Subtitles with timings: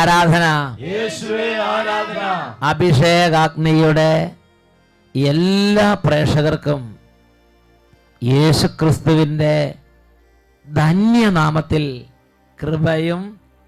[0.00, 0.44] ആരാധന.
[2.62, 4.12] അഭിഷേകാഗ്നിയുടെ
[5.14, 6.80] എല്ലാ പ്രേക്ഷകർക്കും
[8.24, 9.54] യേശുക്രിസ്തുവിന്റെ
[10.66, 11.84] ധന്യനാമത്തിൽ
[12.58, 13.20] കൃപയും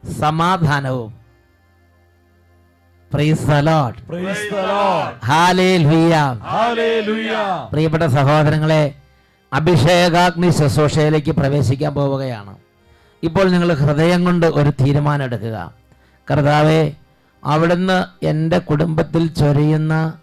[0.05, 1.11] സമാധാനവും.
[7.73, 8.83] പ്രിയപ്പെട്ട സഹോദരങ്ങളെ
[9.53, 12.55] അഭിഷേകാഗ്നി ശുശ്രൂഷയിലേക്ക് പ്രവേശിക്കാൻ പോവുകയാണ്.
[13.23, 15.59] ഇപ്പോൾ നിങ്ങൾ ഹൃദയം കൊണ്ട് ഒരു തീരുമാനം എടുക്കുക.
[16.31, 16.93] കർത്താവെ
[17.45, 20.19] അവിടുന്ന് എന്റെ കുടുംബത്തിൽ ചൊരിയുന്ന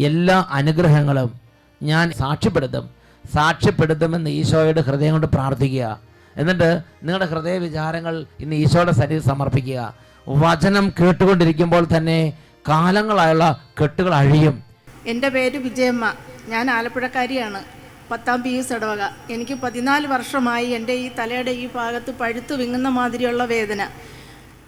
[0.00, 1.40] എല്ലാ അനുഗ്രഹങ്ങളും
[1.82, 2.90] ഞാൻ സാക്ഷ്യപ്പെടുത്തും.
[3.34, 6.00] സാക്ഷ്യപ്പെടുത്തുമെന്ന് ഈശോയുടെ ഹൃദയം കൊണ്ട് പ്രാർത്ഥിക്കുക.
[6.36, 9.94] എന്നിട്ട് നിങ്ങളുടെ ഹൃദയ വിചാരങ്ങൾ ഇന്ന് ഈശോയുടെ ശരീരം സമർപ്പിക്കുക.
[10.28, 12.32] വചനം കേട്ടുകൊണ്ടിരിക്കുമ്പോൾ തന്നെ
[12.68, 14.62] കാലങ്ങളായുള്ള കെട്ടുകൾ അഴിയും.
[15.06, 16.14] എന്റെ പേര് വിജയമ്മ.
[16.48, 17.64] ഞാൻ ആലപ്പുഴക്കാരിയാണ്.
[18.10, 19.02] പത്താം പി യു ഇടവക.
[19.30, 23.88] എനിക്ക് പതിനാല് വർഷമായി എന്റെ ഈ തലയുടെ ഈ ഭാഗത്ത് പഴുത്തു വിങ്ങുന്ന മാതിരിയുള്ള വേദന.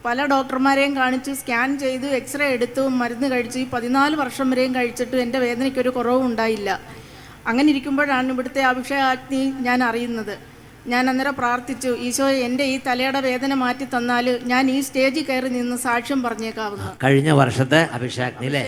[0.04, 3.58] പല ഡോക്ടർമാരെയും കാണിച്ചു സ്കാൻ ചെയ്തു എക്സ്റേ എടുത്തു മരുന്ന് കഴിച്ചു.
[3.58, 6.80] ഈ പതിനാല് വർഷം വരെയും കഴിച്ചിട്ട് എന്റെ വേദനയ്ക്കൊരു കുറവും ഉണ്ടായില്ല.
[7.46, 10.34] അങ്ങനെ ഇരിക്കുമ്പോഴാണ് ഇവിടുത്തെ അഭിഷേകാഗ്നി ഞാൻ അറിയുന്നത്.
[10.92, 15.76] ഞാൻ അന്നേരം പ്രാർത്ഥിച്ചു ഈശോ എന്റെ ഈ തലയുടെ വേദന മാറ്റി തന്നാൽ ഞാൻ ഈ സ്റ്റേജിൽ കയറി നിന്ന്
[15.76, 16.88] സാക്ഷ്യം പറഞ്ഞേക്കാവുന്നു.
[17.04, 18.64] കഴിഞ്ഞ വർഷത്തെ അഭിഷേകാഗ്നി അല്ലേ?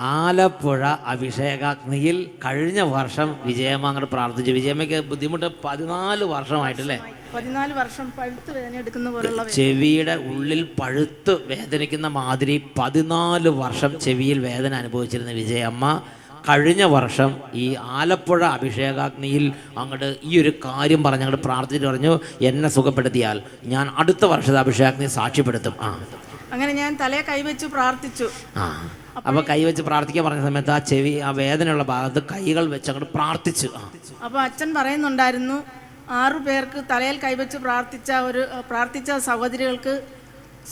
[0.00, 4.52] ആലപ്പുഴ അഭിഷേകാഗ്നിയിൽ കഴിഞ്ഞ വർഷം വിജയമ്മ അങ്ങോട്ട് പ്രാർത്ഥിച്ചു.
[4.52, 6.98] വിജയമ്മയ്ക്ക് ബുദ്ധിമുട്ട് പതിനാല് വർഷമായിട്ടല്ലേ?
[7.34, 14.74] പതിനാല് വർഷം പഴുത്ത് വേദന എടുക്കുന്ന പോലുള്ള ചെവിയുടെ ഉള്ളിൽ പഴുത്ത് വേദനിക്കുന്ന മാതിരി പതിനാല് വർഷം ചെവിയിൽ വേദന
[14.74, 16.02] അനുഭവിച്ചിരുന്ന വിജയമ്മ
[16.48, 23.42] കഴിഞ്ഞ വർഷം ഈ ആലപ്പുഴ അഭിഷേകാഗ്നിയിൽ അങ്ങോട്ട് ഈ ഒരു കാര്യം പറഞ്ഞ് അങ്ങോട്ട് പ്രാർത്ഥിച്ചിട്ട് പറഞ്ഞു എന്നെ സുഖപ്പെടുത്തിയാൽ
[23.64, 25.74] ഞാൻ അടുത്ത വർഷത്തെ അഭിഷേകാഗ്നി സാക്ഷ്യപ്പെടുത്തും.
[25.80, 26.04] ആ.
[26.52, 28.30] അങ്ങനെ ഞാൻ തലയെ കൈവച്ച് പ്രാർത്ഥിച്ചു.
[28.56, 28.90] ആ.
[29.26, 33.68] കൈ കൈവച്ച് പ്രാർത്ഥിക്കാൻ പറഞ്ഞ സമയത്ത് ആ ചെവി ആ വേദനയുള്ള ഭാഗത്ത് കൈകൾ വെച്ച് അങ്ങോട്ട് പ്രാർത്ഥിച്ചു.
[33.76, 33.90] ആ.
[34.24, 40.02] അപ്പോൾ അച്ഛൻ പറയുന്നുണ്ടായിരുന്നു ആറു പേർക്ക് തലയിൽ കൈവച്ച് പ്രാർത്ഥിച്ച ഒരു പ്രാർത്ഥിച്ച സഹോദരികൾക്ക്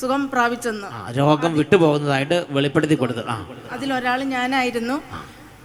[0.00, 1.16] സുഖം പ്രാപിച്ചെന്ന്.
[1.18, 3.20] രോഗം വിട്ടുപോകുന്നതായിട്ട് വെളിപ്പെടുത്തി കൊടുത്തു
[3.72, 5.02] അതിലൊരാൾ ഞാനായിരുന്നു.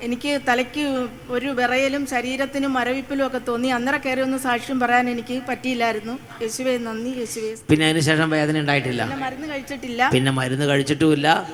[0.01, 3.67] എനിക്ക് തലയ്ക്ക് ഒരു വിറയലും ശരീരത്തിനും മരവിപ്പിലും ഒക്കെ തോന്നി.
[3.67, 6.19] അന്നേരം കയറി ഒന്ന് സാക്ഷ്യം പറയാൻ എനിക്ക് പറ്റിയില്ലായിരുന്നു.
[6.41, 7.55] യേശുവേ നന്ദി യേശുവേ.
[7.69, 9.05] പിന്നെ അതിനുശേഷം വേദന ഉണ്ടായിട്ടില്ല.
[9.05, 10.09] മരുന്ന് കഴിച്ചിട്ടില്ല.
[10.13, 11.47] പിന്നെ മരുന്ന് കഴിച്ചിട്ടുമില്ല.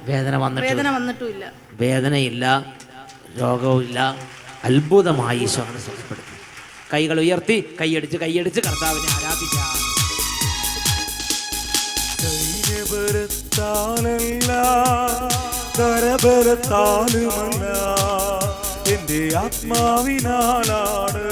[0.00, 1.52] വേദന വേദന വന്നിട്ടുമില്ല.
[1.72, 2.66] വേദനയില്ല.
[3.40, 4.16] രോഗവുമില്ല.
[4.64, 6.29] അത്ഭുതമായി ശ്വാസപ്പെടുത്തി
[6.92, 9.76] കൈകൾ ഉയർത്തി കൈയടിച്ച് കൈയടിച്ച് കർത്താവിനെ ആരാധിക്കാം.
[12.22, 14.50] സൈന്യബലത്താലല്ല
[15.78, 17.64] കരബലത്താലുമല്ല
[18.94, 21.26] എന്റെ ആത്മാവിനാലാണ്.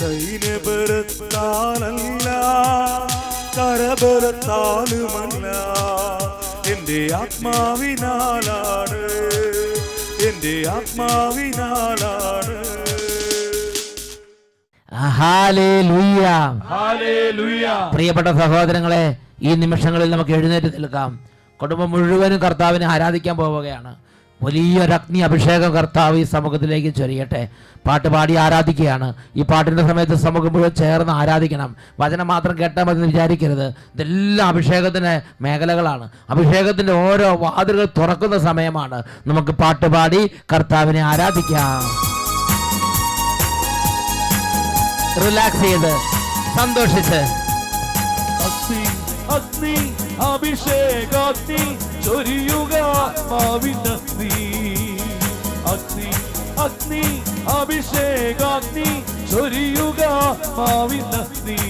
[0.00, 2.28] സൈന്യബലത്താലല്ല
[3.56, 5.46] കരബലത്താലുമല്ല
[6.72, 9.02] എന്റെ ആത്മാവിനാലാണ്
[10.28, 12.56] എന്റെ ആത്മാവിനാലാണ്.
[17.94, 21.20] പ്രിയപ്പെട്ട സഹോദരങ്ങളെ ഈ നിമിഷങ്ങളിൽ നമുക്ക് എഴുന്നേറ്റ് നിൽക്കാം.
[21.62, 23.94] കുടുംബം മുഴുവനും കർത്താവിനെ ആരാധിക്കാൻ പോവുകയാണ്.
[24.42, 27.48] വലിയൊരു അഗ്നി അഭിഷേകം കർത്താവ് ഈ സമൂഹത്തിലേക്ക് ചൊരിയട്ടെ.
[27.88, 29.14] പാട്ട് പാടി ആരാധിക്കുകയാണ്.
[29.36, 31.76] ഈ പാട്ടിന്റെ സമയത്ത് സമൂഹം മുഴുവൻ ചേർന്ന് ആരാധിക്കണം.
[32.00, 33.66] വചനം മാത്രം കേട്ടാൽ മതി എന്ന് വിചാരിക്കരുത്.
[33.66, 36.08] ഇതെല്ലാം അഭിഷേകത്തിന്റെ മേഖലകളാണ്.
[36.30, 39.02] അഭിഷേകത്തിന്റെ ഓരോ വാതിലുകൾ തുറക്കുന്ന സമയമാണ്.
[39.26, 42.11] നമുക്ക് പാട്ട് പാടി കർത്താവിനെ ആരാധിക്കാം.
[45.20, 45.92] റിലാക്സ് ചെയ്ത്
[46.56, 47.20] സന്തോഷിച്ച്.
[48.46, 48.82] അഗ്നി
[49.36, 49.74] അഗ്നി
[50.28, 51.62] അഭിഷേകാഗ്നി
[52.04, 54.32] ചൊരിയുക ആത്മാവിനഗ്നി
[55.72, 56.10] അഗ്നി.
[56.64, 57.04] അഗ്നി
[57.58, 58.88] അഭിഷേകാഗ്നി
[59.32, 61.60] ചൊരിയുക ആത്മാവിനഗ്നി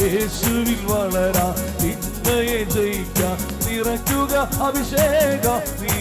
[0.00, 1.46] യേശുവിൽ വളരാ
[1.80, 4.34] തിന്മയെ ജയിക്കാൻ നിറയ്ക്കുക
[4.66, 5.96] അഭിഷേകാഗ്നി.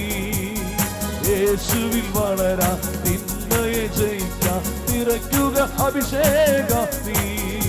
[1.30, 2.72] യേശുവിൽ വളരാ
[3.06, 3.35] തിന്മയെ
[3.98, 6.72] ജയിക്കാൻ നിറയ്ക്കുക അഭിഷേക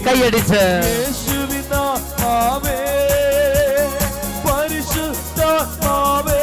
[0.06, 0.62] കൈയടിച്ച്.
[0.88, 2.81] യേശുവിനാമേ
[4.46, 6.43] പരിശുദ്ധാത്മാവേ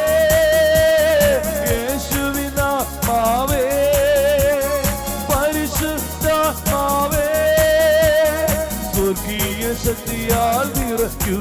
[1.69, 3.65] യേശുവിനാമേ
[5.29, 7.29] പരിശുദ്ധാത്മാവേ
[8.93, 11.39] സ്വർഗീയ ശക്തിയാൽ നിറയ്ക്കൂ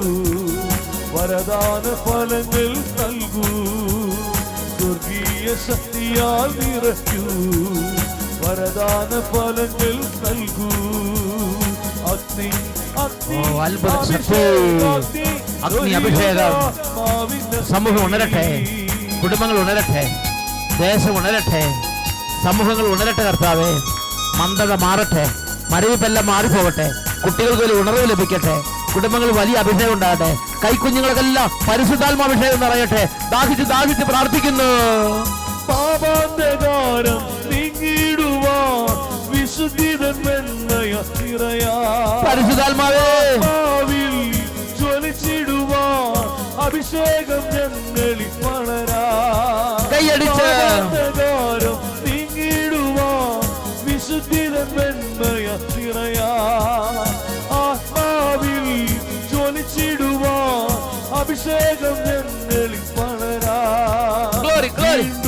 [1.14, 3.48] വരദാന ഫലങ്ങൾ നൽകൂ.
[4.76, 7.24] സ്വർഗീയ ശക്തിയാൽ നിറയ്ക്കൂ.
[8.42, 9.94] വരദാന ഫലങ്ങൾ
[10.24, 10.68] നൽകൂ.
[12.12, 12.50] അഗ്നി
[15.64, 16.52] അഗ്നി അഭിഷേകം.
[17.66, 18.66] സമൂഹം ഉണരട്ടെ.
[19.22, 20.16] കുടുംബങ്ങൾ ഉണരട്ടെ.
[20.80, 21.74] ദേശം ഉണരട്ടെ.
[22.44, 23.72] സമൂഹങ്ങൾ ഉണരട്ടെ കർത്താവേ.
[24.36, 25.30] മന്ദത മാറട്ടെ.
[25.70, 26.90] മരവിപ്പെല്ലാം മാറിപ്പോകട്ടെ.
[27.24, 28.62] കുട്ടികൾക്ക് വലിയ ഉണർവ് ലഭിക്കട്ടെ.
[28.94, 30.38] കുടുംബങ്ങൾ വലിയ അഭിഷേകം ഉണ്ടാകട്ടെ.
[30.64, 33.08] കൈക്കുഞ്ഞുങ്ങൾക്കെല്ലാം പരിശുദ്ധാത്മ അഭിഷേകം നിറയട്ടെ.
[33.32, 34.70] ദാഹിച്ച് ദാഹിച്ച് പ്രാർത്ഥിക്കുന്നു.
[35.68, 37.22] പാപാന്തകാരം
[39.30, 41.74] വിശുദ്ധിതൻ വെണ്ണയ നിറയാ.
[42.28, 43.36] പരിശുദ്ധാത്മാവേ.
[44.78, 46.16] ജ്വലിച്ചിടുവാൻ
[46.66, 49.04] അഭിഷേകം ഞങ്ങളിൽ വളരാ.
[49.92, 50.42] കൈയടിച്ച്.
[50.42, 51.76] പാപാന്തകാരം
[52.06, 53.40] നീങ്ങിടുവാൻ
[53.84, 56.30] വിശുദ്ധിതൻ വെണ്മയ നിറയാ.
[57.50, 58.86] ആത്മാവിൽ
[59.30, 60.70] ജ്വലിച്ചിടുവാൻ
[61.20, 63.58] അഭിഷേകം ഞങ്ങളിൽ വളരാ.
[64.40, 65.21] Glory glory.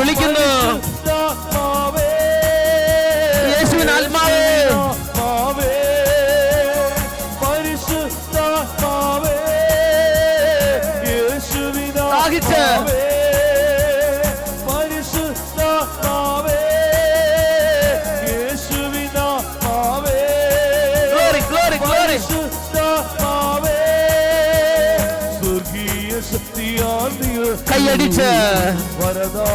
[0.00, 0.46] വിളിക്കുന്നു.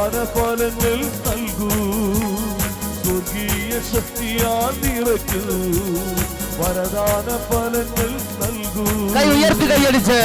[0.10, 0.98] വരദാന ഫലങ്ങൾ
[1.28, 1.70] നൽകൂ.
[3.04, 5.42] സ്വർഗീയ ശക്തിയാൽ നിറയ്ക്കൂ.
[6.60, 8.10] വരദാന ഫലങ്ങൾ
[8.42, 9.14] നൽകൂ.
[9.16, 10.20] കൈ ഉയർത്തി കൈയടിച്ച്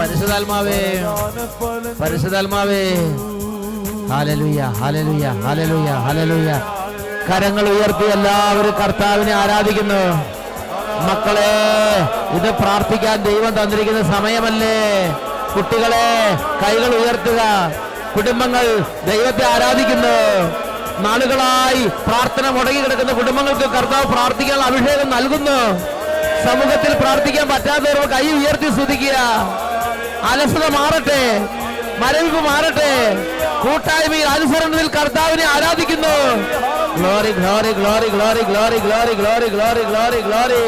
[0.00, 0.80] പരിശുദ്ധാത്മാവേ.
[2.00, 2.94] പരിശുദ്ധാത്മാവേ.
[4.08, 6.52] ഹാലലുയ ഹാലലുയ ഹാലലുയ ഹാലലുയ.
[7.28, 10.02] കരങ്ങൾ ഉയർത്തി എല്ലാവരും കർത്താവിനെ ആരാധിക്കുന്നു.
[11.08, 11.54] മക്കളെ
[12.36, 14.78] ഇത് പ്രാർത്ഥിക്കാൻ ദൈവം തന്നിരിക്കുന്ന സമയമല്ലേ?
[15.56, 16.08] കുട്ടികളെ
[16.62, 17.40] കൈകൾ ഉയർത്തുക.
[18.16, 18.64] കുടുംബങ്ങൾ
[19.10, 20.16] ദൈവത്തെ ആരാധിക്കുന്നു.
[21.06, 25.58] നാളുകളായി പ്രാർത്ഥന മുടങ്ങി കിടക്കുന്ന കുടുംബങ്ങൾക്ക് കർത്താവ് പ്രാർത്ഥിക്കാൻ അഭിഷേകം നൽകുന്നു.
[26.46, 29.16] സമൂഹത്തിൽ പ്രാർത്ഥിക്കാൻ പറ്റാത്തവർ കൈ ഉയർത്തി സ്തുതിക്കുക.
[30.30, 31.22] അലസത മാറട്ടെ.
[32.00, 32.92] മരവിപ്പ് മാറട്ടെ
[33.62, 36.16] കൂട്ടായ്മയിൽ അനുസരണത്തിൽ കർത്താവിനെ ആരാധിക്കുന്നു
[36.98, 40.62] glory glory glory glory glory glory glory glory glory glory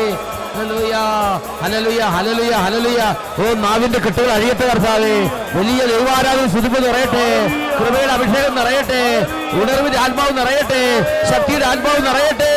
[3.39, 5.15] ഓ നാവിന്റെ കെട്ടുകൾ അഴിയട്ടെ കർത്താവേ
[5.55, 7.27] വലിയ ദൈവാരാധന സുതിപ്പ് നിറയട്ടെ
[7.79, 9.03] കൃപയുടെ അഭിഷേകം നിറയട്ടെ
[9.59, 10.83] ഉണർവിന്റെ ആത്മാവ് നിറയട്ടെ
[11.31, 12.53] ശക്തിയുടെ ആത്മാവ് നിറയട്ടെ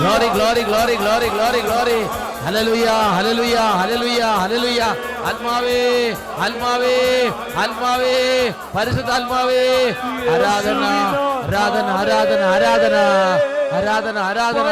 [0.00, 1.98] glory glory glory glory glory glory
[2.46, 4.82] hallelujah hallelujah hallelujah hallelujah.
[5.28, 5.78] ആത്മാവേ
[6.44, 6.96] ആത്മാവേ
[7.62, 8.14] ആത്മാവേ.
[8.76, 9.62] പരിശുദ്ധാത്മാവേ
[10.34, 10.82] ആരാധന
[11.46, 12.96] ആരാധന ആരാധന ആരാധന.
[13.76, 14.68] ആരാധന ആരാധന.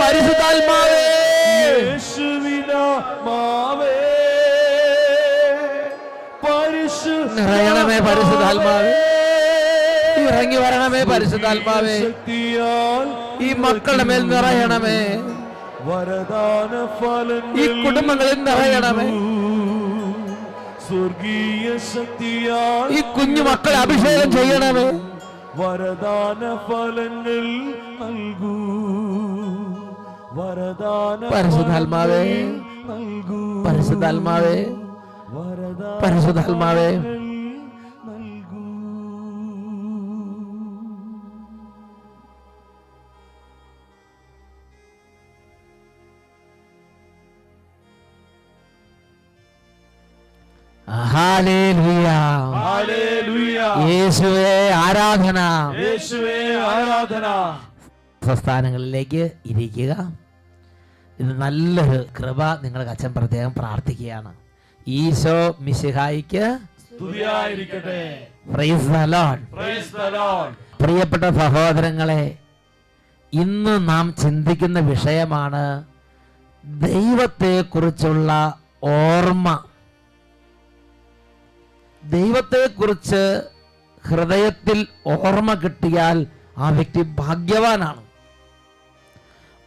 [0.00, 0.87] പരിശുദ്ധാത്മാവേ.
[7.38, 9.04] നിറയണമേ പരിശുദ്ധാത്മാവേ.
[10.26, 11.98] ഇറങ്ങി വരണമേ പരിശുദ്ധാത്മാവേ.
[13.40, 15.22] ഈ മക്കളുടെ മേൽ നിറയണമേ.
[15.82, 16.88] വരദാന
[17.60, 19.08] ഈ കുടുംബങ്ങളിൽ നിറയണമേ.
[20.88, 25.00] സ്വർഗീയ ശക്തിയാൽ ഈ കുഞ്ഞു മക്കളെ അഭിഷേകം ചെയ്യണമേ.
[25.54, 27.46] വരദാന ഫലങ്ങൾ
[28.00, 28.56] നൽകൂ.
[30.32, 32.42] വരദാന പരിശുദ്ധാത്മാവേ.
[32.84, 33.64] നൽകൂ.
[33.68, 34.64] പരിശുദ്ധാത്മാവേ.
[36.02, 37.17] പരിശുദ്ധാത്മാവേ.
[53.88, 55.38] യേശുവേ ആരാധന.
[55.78, 57.58] യേശുവേ ആരാധന.
[58.26, 60.12] പ്രസ്ഥാനങ്ങളിലേക്ക് ഇരിക്കുക.
[61.20, 64.32] ഇത് നല്ലൊരു കൃപ നിങ്ങൾക്ക് അച്ഛൻ പ്രത്യേകം പ്രാർത്ഥിക്കുകയാണ്.
[64.86, 66.58] ഈശോ മിശിഹായിക്ക്
[70.82, 72.36] പ്രിയപ്പെട്ട സഹോദരങ്ങളെ
[73.32, 75.84] ഇന്ന് നാം ചിന്തിക്കുന്ന വിഷയമാണ്
[76.64, 79.64] ദൈവത്തെക്കുറിച്ചുള്ള ഓർമ്മ.
[82.10, 83.22] ദൈവത്തെക്കുറിച്ച്
[84.08, 86.26] ഹൃദയത്തിൽ ഓർമ്മ കിട്ടിയാൽ
[86.58, 88.02] ആ വ്യക്തി ഭാഗ്യവാനാണ്.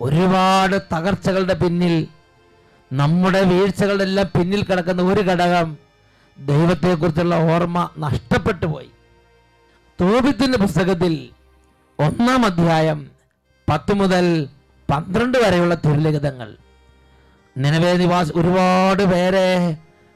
[0.02, 2.08] ഒരുപാട് തകർച്ചകളുടെ പിന്നിൽ
[2.94, 5.78] നമ്മുടെ വീഴ്ചകളുടെ എല്ലാം പിന്നിൽ കിടക്കുന്ന ഒരു ഘടകം
[6.38, 8.90] ദൈവത്തെക്കുറിച്ചുള്ള ഓർമ്മ നഷ്ടപ്പെട്ടു പോയി.
[10.02, 11.30] തോബിത്തിന്റെ പുസ്തകത്തിൽ
[12.00, 13.12] ഒന്നാം അധ്യായം
[13.70, 14.48] പത്ത് മുതൽ
[14.90, 16.50] പന്ത്രണ്ട് വരെയുള്ള തിരുലിഖിതങ്ങൾ.
[17.58, 19.48] നിലവേ നിവാസ് ഒരുപാട് പേരെ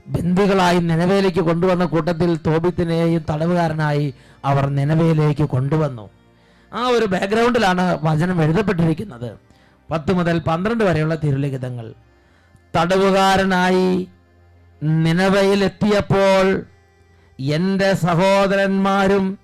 [0.07, 4.13] ബന്ദികളായി നിലവേലേക്ക് കൊണ്ടുവന്ന കൂട്ടത്തിൽ തോബിത്തിനെയും തടവുകാരനായി
[4.45, 6.09] അവർ നിലവേലേക്ക് കൊണ്ടുവന്നു.
[6.73, 9.37] ആ ഒരു ബാക്ക്ഗ്രൗണ്ടിലാണ് വചനം എഴുതപ്പെട്ടിരിക്കുന്നത്.
[9.91, 11.93] പത്ത് മുതൽ പന്ത്രണ്ട് വരെയുള്ള തിരുലിഖിതങ്ങൾ.
[12.77, 14.07] തടവുകാരനായി
[14.83, 16.65] നിലവയിലെത്തിയപ്പോൾ
[17.39, 19.39] എന്റെ സഹോദരന്മാരും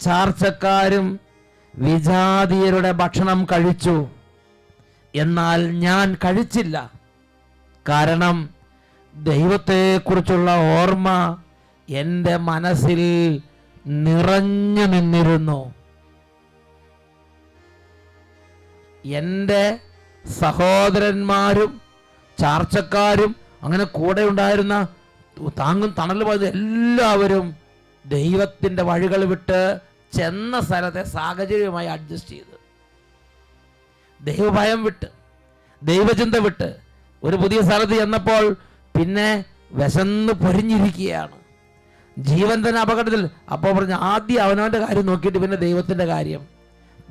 [0.00, 1.20] ചാർച്ചക്കാരും
[1.74, 4.08] വിജാതീയരുടെ ഭക്ഷണം കഴിച്ചു.
[5.14, 6.90] എന്നാൽ ഞാൻ കഴിച്ചില്ല.
[7.88, 8.51] കാരണം
[9.14, 11.08] ദൈവത്തെക്കുറിച്ചുള്ള ഓർമ്മ
[11.88, 13.00] എന്റെ മനസ്സിൽ
[13.86, 15.60] നിറഞ്ഞു നിന്നിരുന്നു.
[19.04, 19.62] എന്റെ
[20.24, 21.80] സഹോദരന്മാരും
[22.38, 24.76] ചാർച്ചക്കാരും അങ്ങനെ കൂടെ ഉണ്ടായിരുന്ന
[25.58, 27.46] താങ്ങും തണൽ പോയത് എല്ലാവരും
[28.04, 29.80] ദൈവത്തിന്റെ വഴികൾ വിട്ട്
[30.16, 32.56] ചെന്ന സ്ഥലത്തെ സാഹചര്യവുമായി അഡ്ജസ്റ്റ് ചെയ്ത്.
[34.20, 35.08] ദൈവഭയം വിട്ട്
[35.82, 36.68] ദൈവചിന്ത വിട്ട്
[37.22, 38.44] ഒരു പുതിയ സ്ഥലത്ത് ചെന്നപ്പോൾ
[38.98, 41.42] പിന്നെ വിശന്ന് പൊരിഞ്ഞിരിക്കുകയാണ്.
[42.18, 43.28] ജീവൻ തന്നെ അപകടത്തിൽ.
[43.52, 46.46] അപ്പോൾ പറഞ്ഞു ആദ്യം അവനവന്റെ കാര്യം നോക്കിയിട്ട് പിന്നെ ദൈവത്തിന്റെ കാര്യം.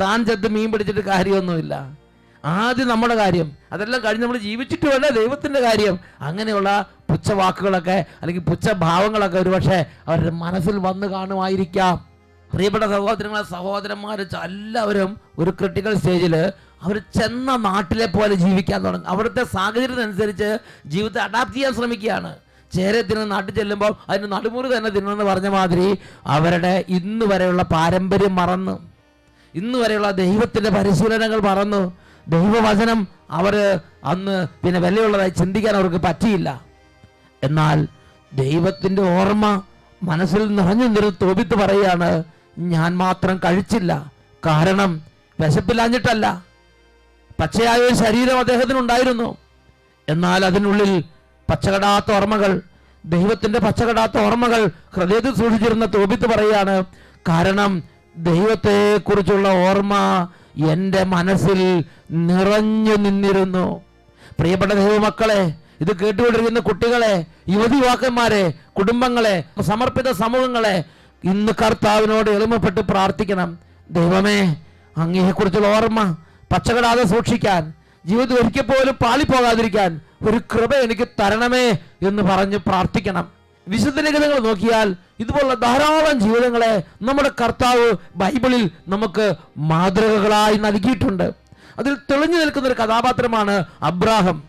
[0.01, 1.97] താൻ ചെത്ത് മീൻ പിടിച്ചിട്ട് കാര്യമൊന്നുമില്ല.
[2.45, 3.51] ആദ്യം നമ്മുടെ കാര്യം.
[3.71, 5.99] അതെല്ലാം കഴിഞ്ഞ് നമ്മൾ ജീവിച്ചിട്ടുമല്ല ദൈവത്തിന്റെ കാര്യം.
[6.21, 12.05] അങ്ങനെയുള്ള പുച്ഛവാക്കുകളൊക്കെ അല്ലെങ്കിൽ പുച്ഛഭാവങ്ങളൊക്കെ ഒരുപക്ഷെ അവരുടെ മനസ്സിൽ വന്ന് കാണുമായിരിക്കാം.
[12.53, 19.09] പ്രിയപ്പെട്ട സഹോദരങ്ങളെ സഹോദരന്മാർ എല്ലാവരും ഒരു ക്രിട്ടിക്കൽ സ്റ്റേജിൽ അവർ ചെന്ന നാട്ടിലെ പോലെ ജീവിക്കാൻ തുടങ്ങും.
[19.09, 22.35] അവിടുത്തെ സാഹചര്യത്തിനനുസരിച്ച് ജീവിതത്തെ അഡാപ്റ്റ് ചെയ്യാൻ ശ്രമിക്കുകയാണ്.
[22.75, 25.97] ചേരെ തിന്ന നാട്ടിൽ ചെല്ലുമ്പോൾ അതിന് നടുമുറി തന്നെ തിന്നെന്ന് പറഞ്ഞ മാതിരി
[26.27, 28.91] അവരുടെ ഇന്ന് വരെയുള്ള പാരമ്പര്യം മറന്നു.
[29.55, 31.97] ഇന്ന് വരെയുള്ള ദൈവത്തിന്റെ പരിശീലനങ്ങൾ മറന്നു.
[32.27, 36.61] ദൈവവചനം അവർ അന്ന് പിന്നെ വിലയുള്ളതായി ചിന്തിക്കാൻ അവർക്ക് പറ്റിയില്ല.
[37.43, 37.87] എന്നാൽ
[38.33, 39.61] ദൈവത്തിന്റെ ഓർമ്മ
[40.03, 42.23] മനസ്സിൽ നിറഞ്ഞു നിന്നിരുന്ന് തോപിത്ത് പറയുകയാണ്
[42.59, 44.11] ഞാൻ മാത്രം കഴിച്ചില്ല.
[44.45, 45.01] കാരണം
[45.39, 46.50] വിശപ്പില്ലാഞ്ഞിട്ടല്ല.
[47.39, 49.37] പച്ചയായ ഒരു ശരീരം അദ്ദേഹത്തിനുണ്ടായിരുന്നു.
[50.07, 50.91] എന്നാൽ അതിനുള്ളിൽ
[51.49, 52.51] പച്ചകടാത്ത ഓർമ്മകൾ
[53.03, 54.61] ദൈവത്തിന്റെ പച്ചകടാത്ത ഓർമ്മകൾ
[54.95, 56.75] ഹൃദയത്തിൽ സൂക്ഷിച്ചിരുന്ന തോപിത്ത് പറയാണ്
[57.29, 57.71] കാരണം
[58.17, 59.93] ദൈവത്തെക്കുറിച്ചുള്ള ഓർമ്മ
[60.73, 61.59] എന്റെ മനസ്സിൽ
[62.29, 63.65] നിറഞ്ഞു നിന്നിരുന്നു.
[64.39, 65.41] പ്രിയപ്പെട്ട ദൈവമക്കളെ
[65.81, 67.13] ഇത് കേട്ടുകൊണ്ടിരിക്കുന്ന കുട്ടികളെ
[67.49, 68.43] യുവതി യുവാക്കന്മാരെ
[68.77, 69.35] കുടുംബങ്ങളെ
[69.69, 70.75] സമർപ്പിത സമൂഹങ്ങളെ
[71.23, 73.49] ഇന്ന് കർത്താവിനോട് എളിമപ്പെട്ട് പ്രാർത്ഥിക്കണം.
[73.91, 74.37] ദൈവമേ
[74.97, 76.01] അങ്ങയെക്കുറിച്ചുള്ള ഓർമ്മ
[76.51, 77.73] പച്ചകടാതെ സൂക്ഷിക്കാൻ
[78.05, 81.69] ജീവിതം ഒരിക്കൽ പോലും പാളിപ്പോകാതിരിക്കാൻ ഒരു കൃപ എനിക്ക് തരണമേ
[82.07, 83.31] എന്ന് പറഞ്ഞ് പ്രാർത്ഥിക്കണം.
[83.67, 91.33] വിശുദ്ധ ലിഖിതങ്ങൾ നോക്കിയാൽ ഇതുപോലുള്ള ധാരാളം ജീവിതങ്ങളെ നമ്മുടെ കർത്താവ് ബൈബിളിൽ നമുക്ക് മാതൃകകളായി നൽകിയിട്ടുണ്ട്.
[91.79, 94.43] അതിൽ തെളിഞ്ഞു നിൽക്കുന്ന ഒരു കഥാപാത്രമാണ് അബ്രാഹം.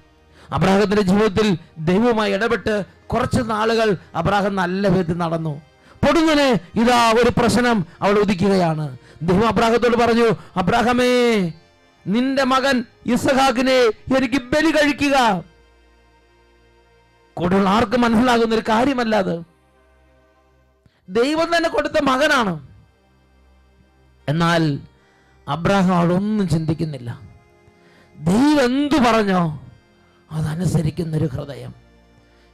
[0.50, 5.62] അബ്രാഹത്തിന്റെ ജീവിതത്തിൽ ദൈവവുമായി ഇടപെട്ട് കുറച്ച് നാളുകൾ അബ്രാഹം നല്ല വിധത്തിൽ നടന്നു.
[6.04, 8.96] പൊടുന്നനെ ഇതാ ഒരു പ്രശ്നം അവൾ ഉദിക്കുകയാണ്.
[9.22, 11.12] ദൈവം അബ്രാഹത്തോട് പറഞ്ഞു അബ്രാഹമേ
[12.06, 13.76] നിന്റെ മകൻ ഇസഹാക്കിനെ
[14.16, 15.44] എനിക്ക് ബലി കഴിക്കുക.
[17.34, 19.42] കൂടുതൽ ആർക്കും മനസ്സിലാകുന്ന ഒരു കാര്യമല്ല അത്.
[21.08, 22.68] ദൈവം തന്നെ കൊടുത്ത മകനാണ്.
[24.28, 24.78] എന്നാൽ
[25.48, 27.20] അബ്രാഹാം അവളൊന്നും ചിന്തിക്കുന്നില്ല.
[28.18, 29.60] ദൈവം എന്തു പറഞ്ഞോ
[30.32, 31.74] അതനുസരിക്കുന്നൊരു ഹൃദയം.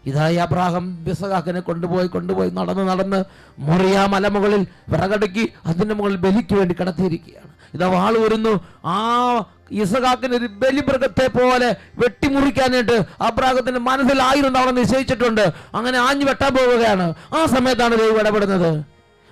[0.07, 3.25] ഇതായി അബ്രാഹം ബിസഹാക്കിനെ കൊണ്ടുപോയി കൊണ്ടുപോയി നടന്ന് നടന്ന്
[3.59, 7.58] മുറിയ മലമുകളിൽ വിറകടുക്കി അതിന്റെ മുകളിൽ ബലിക്ക് വേണ്ടി കിടത്തിയിരിക്കുകയാണ്.
[7.75, 8.99] ഇതാ വാൾ വരുന്നു ആ
[9.71, 15.53] ഇസഹാക്കിന് ഒരു ബലിമൃഗത്തെ പോലെ വെട്ടിമുറിക്കാനായിട്ട് അബ്രാഹത്തിന്റെ മനസ്സിൽ ആയിരം തവണ നിശ്ചയിച്ചിട്ടുണ്ട്.
[15.75, 17.15] അങ്ങനെ ആഞ്ഞു വെട്ടാൻ പോവുകയാണ്.
[17.35, 18.81] ആ സമയത്താണ് ദൈവം ഇടപെടുന്നത്.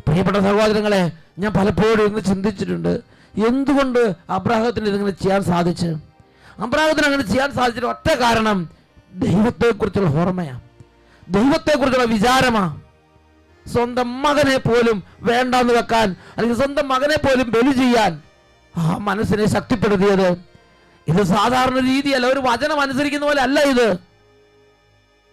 [0.09, 3.01] പ്രിയപ്പെട്ട സഹോദരങ്ങളെ ഞാൻ പലപ്പോഴും ഇന്ന് ചിന്തിച്ചിട്ടുണ്ട്.
[3.49, 5.97] എന്തുകൊണ്ട് അബ്രാഹത്തിന് ഇതിങ്ങനെ ചെയ്യാൻ സാധിച്ചു?
[6.59, 8.69] അബ്രാഹത്തിന് അങ്ങനെ ചെയ്യാൻ സാധിച്ചിട്ട് ഒറ്റ കാരണം
[9.13, 10.61] ദൈവത്തെക്കുറിച്ചുള്ള ഓർമ്മയാണ്
[11.29, 12.77] ദൈവത്തെക്കുറിച്ചുള്ള വിചാരമാ.
[13.67, 18.23] സ്വന്തം മകനെ പോലും വേണ്ടാന്ന് വെക്കാൻ അല്ലെങ്കിൽ സ്വന്തം മകനെ പോലും ബലി ചെയ്യാൻ
[18.77, 20.29] ആ മനസ്സിനെ ശക്തിപ്പെടുത്തിയത്.
[21.09, 23.99] ഇത് സാധാരണ രീതിയല്ല ഒരു വചനം അനുസരിക്കുന്ന പോലെ അല്ല ഇത്.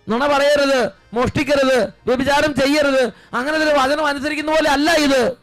[0.09, 3.13] നുണ പറയരുത് മോഷ്ടിക്കരുത് വ്യഭിചാരം ചെയ്യരുത്.
[3.33, 5.37] അങ്ങനെ ഒരു വചനം അനുസരിക്കുന്ന പോലെ അല്ല ഇത്.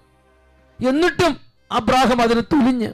[0.88, 1.40] എന്നിട്ടും
[1.73, 2.92] അബ്രാഹം അതിന് തുലിഞ്ഞ്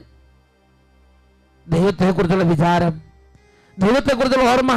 [1.67, 3.01] ദൈവത്തെക്കുറിച്ചുള്ള വിചാരം
[3.77, 4.73] ദൈവത്തെക്കുറിച്ചുള്ള ഓർമ്മ.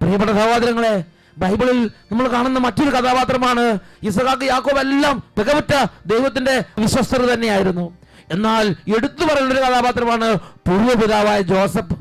[0.00, 1.04] പ്രിയപ്പെട്ട സഹോദരങ്ങളെ
[1.38, 5.72] ബൈബിളിൽ നമ്മൾ കാണുന്ന മറ്റൊരു കഥാപാത്രമാണ് ഇസഹാക്ക് യാക്കോബ് എല്ലാം മികവുറ്റ
[6.06, 7.98] ദൈവത്തിന്റെ വിശ്വസ്തർ തന്നെയായിരുന്നു.
[8.30, 11.94] എന്നാൽ എടുത്തു പറയുന്ന ഒരു കഥാപാത്രമാണ് പൂർവപിതാവായ ജോസഫ്.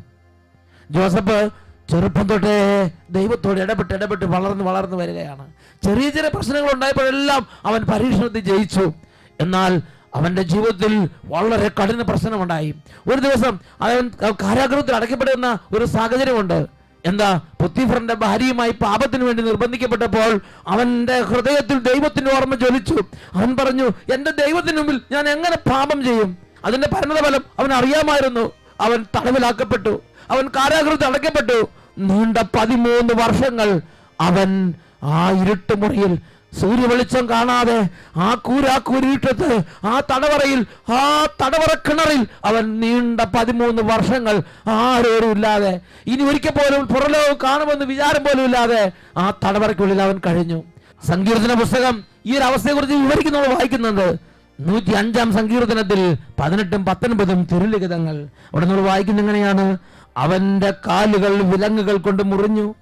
[0.92, 1.50] ജോസഫ്
[1.92, 5.54] ചെറുപ്പം തൊട്ടേ ദൈവത്തോട് ഇടപെട്ട് ഇടപെട്ട് വളർന്ന് വളർന്നു വരികയാണ്.
[5.84, 8.94] ചെറിയ ചെറിയ പ്രശ്നങ്ങൾ ഉണ്ടായപ്പോഴെല്ലാം അവൻ പരീക്ഷണത്തിൽ ജയിച്ചു.
[9.42, 9.82] എന്നാൽ
[10.16, 12.76] അവന്റെ ജീവിതത്തിൽ വളരെ കഠിന പ്രശ്നമുണ്ടായി.
[13.12, 14.12] ഒരു ദിവസം അവൻ
[14.44, 16.75] കാരാഗ്രഹത്തിൽ അടയ്ക്കപ്പെടുന്ന ഒരു സാഹചര്യമുണ്ട്.
[17.06, 22.96] എന്താ പുത്തിഫറിന്റെ ഭാര്യയുമായി പാപത്തിന് വേണ്ടി നിർബന്ധിക്കപ്പെട്ടപ്പോൾ അവന്റെ ഹൃദയത്തിൽ ദൈവത്തിന്റെ ഓർമ്മ ജ്വലിച്ചു.
[23.34, 23.84] അവൻ പറഞ്ഞു
[24.14, 26.38] എന്റെ ദൈവത്തിന് മുമ്പിൽ ഞാൻ എങ്ങനെ പാപം ചെയ്യും?
[26.66, 28.52] അതിന്റെ പരിണതഫലം അവൻ അറിയാമായിരുന്നു.
[28.82, 30.02] അവൻ തടവിലാക്കപ്പെട്ടു.
[30.30, 31.70] അവൻ കാരാഗ്രഹത്തിൽ അടയ്ക്കപ്പെട്ടു.
[32.00, 33.82] നീണ്ട പതിമൂന്ന് വർഷങ്ങൾ
[34.22, 36.20] അവൻ ആ ഇരുട്ടുമുറിയിൽ
[36.60, 37.78] സൂര്യ വെളിച്ചം കാണാതെ
[38.18, 39.50] ആ കൂരാക്കൂരിട്ടത്ത്
[39.88, 47.38] ആ തടവറയിൽ ആ തടവറ കിണറിൽ അവൻ നീണ്ട പതിമൂന്ന് വർഷങ്ങൾ ആരോരും ഇല്ലാതെ ഇനി ഒരിക്കൽ പോലും പുറലോകം
[47.44, 50.64] കാണുമെന്ന് വിചാരം പോലും ഇല്ലാതെ ആ തടവറയ്ക്കുള്ളിൽ അവൻ കഴിഞ്ഞു.
[51.08, 58.16] സങ്കീർത്തന പുസ്തകം ഈ ഒരു അവസ്ഥയെക്കുറിച്ച് വിവരിക്കുന്നവർ വായിക്കുന്നുണ്ട് നൂറ്റി അഞ്ചാം സങ്കീർത്തനത്തിൽ പതിനെട്ടും പത്തൊൻപതും തിരുലിഖിതങ്ങൾ.
[58.54, 59.78] അവിടെ നമ്മൾ വായിക്കുന്ന എങ്ങനെയാണ്?
[60.18, 62.76] അവന്റെ കാലുകൾ വിലങ്ങുകൾ കൊണ്ട് മുറിഞ്ഞു.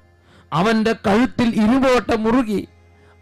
[0.54, 2.68] അവന്റെ കഴുത്തിൽ ഇരുമ്പോട്ട മുറുകി.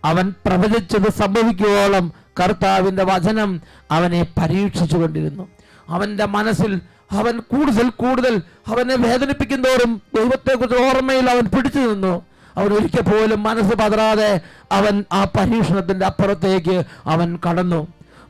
[0.05, 5.47] അവൻ പ്രവചിച്ചത് സംഭവിക്കുവോളം കർത്താവിന്റെ വചനം അവനെ പരീക്ഷിച്ചു കൊണ്ടിരുന്നു
[5.89, 6.81] അവന്റെ മനസ്സിൽ
[7.11, 12.25] അവൻ കൂടുതൽ കൂടുതൽ അവനെ വേദനിപ്പിക്കും തോറും ദൈവത്തെക്കുറിച്ച് ഓർമ്മയിൽ അവൻ പിടിച്ചു നിന്നു.
[12.57, 14.41] അവൻ ഒരിക്കൽ പോലും മനസ്സ് പതരാതെ
[14.71, 17.87] അവൻ ആ പരീക്ഷണത്തിന്റെ അപ്പുറത്തേക്ക് അവൻ കടന്നു.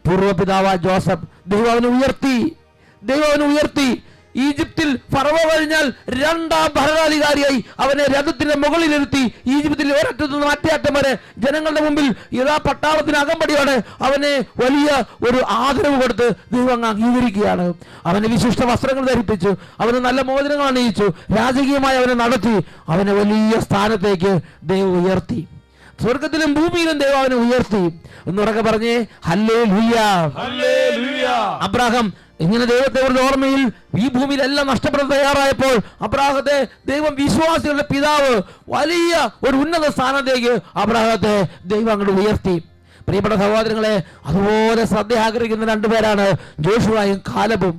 [0.08, 2.56] പൂർവപിതാവ ജോസഫ് ദൈവം ഉയർത്തി.
[3.04, 4.04] ദൈവം ഉയർത്തി.
[4.36, 11.82] ഈജിപ്തിൽ ഫറവ കഴിഞ്ഞാൽ രണ്ടാം ഭരണാധികാരിയായി അവനെ രഥത്തിന്റെ മുകളിലിരുത്തി ഈജിപ്തിൽ ഒരറ്റത്തു നിന്ന് മറ്റേ അറ്റം വരെ ജനങ്ങളുടെ
[11.82, 14.90] മുമ്പിൽ ഇതാ പട്ടാളത്തിന് അകമ്പടിയോടെ അവനെ വലിയ
[15.30, 17.74] ഒരു ആദരവ് കൊടുത്ത് ദൈവം അങ്ങ് അംഗീകരിക്കുകയാണ്.
[18.06, 19.56] അവനെ വിശിഷ്ട വസ്ത്രങ്ങൾ ധരിപ്പിച്ചു.
[19.80, 21.08] അവന് നല്ല മോചനങ്ങൾ അണിയിച്ചു.
[21.38, 22.56] രാജകീയമായി അവനെ നടത്തി.
[22.90, 25.48] അവനെ വലിയ സ്ഥാനത്തേക്ക് ദൈവം ഉയർത്തി.
[26.02, 28.00] സ്വർഗത്തിലും ഭൂമിയിലും ദൈവം അവനെ ഉയർത്തി.
[28.28, 29.98] എന്നുറക്കെ പറഞ്ഞേ ഹല്ലേ ലുയ്യ
[31.62, 33.62] അബ്രാഹം ഇങ്ങനെ ദൈവത്തെക്കുറിച്ച് ഓർമ്മയിൽ
[34.00, 38.34] ഈ ഭൂമിയിൽ എല്ലാം നഷ്ടപ്പെടാൻ തയ്യാറായപ്പോൾ അബ്രാഹത്തെ ദൈവം വിശ്വാസികളുടെ പിതാവ്
[38.76, 39.14] വലിയ
[39.48, 42.56] ഒരു ഉന്നത സ്ഥാനത്തേക്ക് അബ്രാഹത്തെ ദൈവം അങ്ങോട്ട് ഉയർത്തി.
[43.08, 43.94] പ്രിയപ്പെട്ട സഹോദരങ്ങളെ
[44.26, 46.26] അതുപോലെ ശ്രദ്ധ ആഗ്രഹിക്കുന്ന രണ്ടുപേരാണ്
[46.60, 47.76] ജോഷുവായും കാലബും.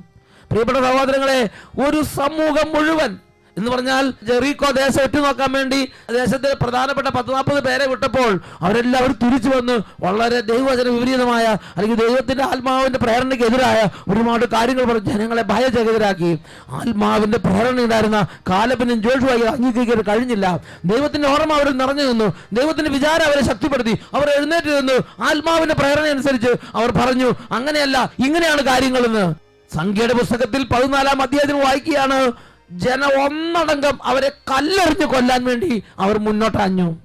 [0.49, 1.39] പ്രിയപ്പെട്ട സഹോദരങ്ങളെ
[1.87, 3.11] ഒരു സമൂഹം മുഴുവൻ
[3.57, 9.49] എന്ന് പറഞ്ഞാൽ ജെറീക്കോ ദേശം എത്തി നോക്കാൻ വേണ്ടി ദേശത്തിലെ പ്രധാനപ്പെട്ട പത്ത് നാൽപ്പത് പേരെ വിട്ടപ്പോൾ അവരെല്ലാവരും തിരിച്ചു
[9.49, 11.43] വന്ന് വളരെ ദൈവവചന വിപരീതമായ
[11.75, 16.39] അല്ലെങ്കിൽ ദൈവത്തിന്റെ ആത്മാവിന്റെ പ്രേരണയ്ക്കെതിരായ ഒരുപാട് കാര്യങ്ങൾ പറഞ്ഞ് ജനങ്ങളെ ഭയചകിതരാക്കി.
[16.69, 20.59] ആത്മാവിന്റെ പ്രേരണ ഉണ്ടായിരുന്ന കാലപ്പിനും ജോഷുവായി അംഗീകരിക്കാൻ കഴിഞ്ഞില്ല.
[20.85, 22.33] ദൈവത്തിന്റെ ഓർമ്മ അവർ നിറഞ്ഞു നിന്നു.
[22.53, 23.99] ദൈവത്തിന്റെ വിചാരം അവരെ ശക്തിപ്പെടുത്തി.
[24.13, 25.23] അവർ എഴുന്നേറ്റ് നിന്ന്.
[25.23, 29.35] ആത്മാവിന്റെ പ്രേരണ അനുസരിച്ച് അവർ പറഞ്ഞു അങ്ങനെയല്ല ഇങ്ങനെയാണ് കാര്യങ്ങളെന്ന്.
[29.75, 32.31] സംഖ്യയുടെ പുസ്തകത്തിൽ പതിനാലാം അധ്യായത്തിൽ വായിക്കുകയാണ്.
[32.69, 36.95] ജനം ഒന്നടങ്കം അവരെ കല്ലെറിഞ്ഞ് കൊല്ലാൻ വേണ്ടി അവർ മുന്നോട്ടഞ്ഞു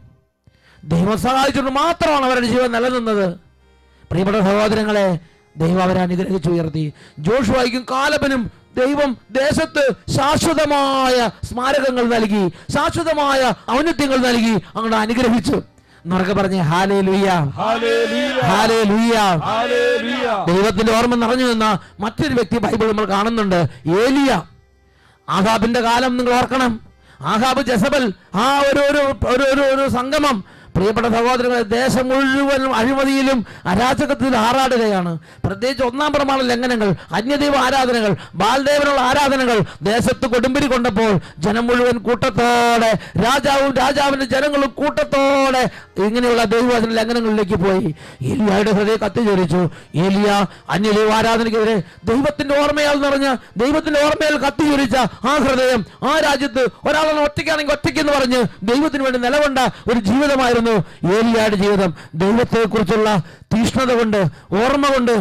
[0.85, 3.27] ദൈവം സഹായിച്ചുകൊണ്ട് മാത്രമാണ് അവരുടെ ജീവൻ നിലനിന്നത്.
[4.11, 5.19] പ്രിയപ്പെട്ട സഹോദരങ്ങളെ
[5.57, 6.93] ദൈവം അവരെ അനുഗ്രഹിച്ചു ഉയർത്തി.
[7.19, 9.85] ജോഷുവായിക്കും കാലബനും ദൈവം ദേശത്ത്
[10.17, 12.43] ശാശ്വതമായ സ്മാരകങ്ങൾ നൽകി
[12.75, 15.57] ശാശ്വതമായ ഔന്നത്യങ്ങൾ നൽകി അങ്ങോട്ട് അനുഗ്രഹിച്ചു.
[16.05, 17.29] എന്നൊക്കെ പറഞ്ഞേ ഹാലേ ലുയ്യ
[18.49, 19.17] ഹാലേ ലുയ്യ
[20.49, 23.61] ദൈവത്തിന്റെ ഓർമ്മ നിറഞ്ഞു നിന്ന മറ്റൊരു വ്യക്തി ബൈബിൾ നമ്മൾ കാണുന്നുണ്ട്
[24.05, 24.31] ഏലിയ.
[25.29, 26.73] ആഹാബിന്റെ കാലം നിങ്ങൾ ഓർക്കണം.
[27.21, 28.83] ആഹാബ് ജസബൽ ആ ഒരു
[29.29, 30.37] ഒരു ഒരു സംഗമം
[30.79, 33.39] പ്രിയപ്പെട്ട സഹോദരങ്ങളെ ദേശം മുഴുവൻ അഴിമതിയിലും
[33.71, 35.13] അരാജകത്തിലും ആറാടുകയാണ്
[35.45, 38.13] പ്രത്യേകിച്ച് ഒന്നാം പ്രമാണ ലംഘനങ്ങൾ അന്യദൈവ ആരാധനകൾ
[38.43, 41.13] ബാലദേവനുള്ള ആരാധനകൾ ദേശത്ത് കൊടുമ്പിരി കൊണ്ടപ്പോൾ
[41.45, 42.91] ജനം മുഴുവൻ കൂട്ടത്തോടെ
[43.25, 45.63] രാജാവും രാജാവിന്റെ ജനങ്ങളും കൂട്ടത്തോടെ
[46.07, 47.89] ഇങ്ങനെയുള്ള ദൈവവചന ലംഘനങ്ങളിലേക്ക് പോയി.
[48.29, 49.61] ഏലിയായുടെ ഹൃദയം കത്തിച്ചൊരിച്ചു.
[50.05, 50.29] ഏലിയ
[50.75, 51.77] അന്യദൈവ ആരാധനയ്ക്കെതിരെ
[52.11, 53.29] ദൈവത്തിന്റെ ഓർമ്മയാൽ നിറഞ്ഞ
[53.63, 59.59] ദൈവത്തിന്റെ ഓർമ്മയാൽ കത്തിച്ചൊരിച്ച ആ ഹൃദയം ആ രാജ്യത്ത് ഒരാളെ ഒറ്റയ്ക്കാണെങ്കിൽ ഒറ്റയ്ക്ക് എന്ന് പറഞ്ഞ് ദൈവത്തിന് വേണ്ടി നിലകൊണ്ട
[59.91, 60.68] ഒരു ജീവിതമായിരുന്നു
[61.15, 61.95] ഏലിയായുടെ ജീവിതം.
[62.15, 63.17] ദൈവത്തെക്കുറിച്ചുള്ള
[63.55, 64.21] തീഷ്ണത കൊണ്ട്
[64.53, 65.13] ഓർമ്മ കൊണ്ട്